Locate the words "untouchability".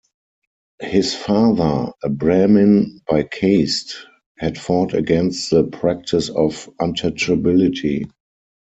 6.81-8.09